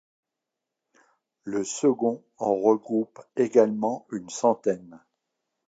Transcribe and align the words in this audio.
Le 1.43 1.63
second 1.63 2.23
en 2.39 2.55
regroupe 2.55 3.19
également 3.37 4.07
une 4.11 4.31
centaine. 4.31 4.99